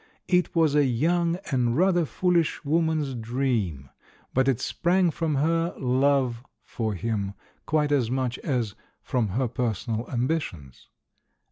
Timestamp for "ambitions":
10.09-10.87